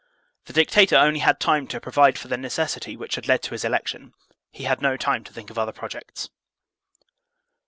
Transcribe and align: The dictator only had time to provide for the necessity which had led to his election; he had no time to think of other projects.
The 0.45 0.53
dictator 0.53 0.95
only 0.97 1.19
had 1.19 1.39
time 1.39 1.67
to 1.67 1.79
provide 1.79 2.17
for 2.17 2.27
the 2.27 2.35
necessity 2.35 2.97
which 2.97 3.13
had 3.13 3.27
led 3.27 3.43
to 3.43 3.51
his 3.51 3.63
election; 3.63 4.15
he 4.49 4.63
had 4.63 4.81
no 4.81 4.97
time 4.97 5.23
to 5.25 5.31
think 5.31 5.51
of 5.51 5.59
other 5.59 5.71
projects. 5.71 6.31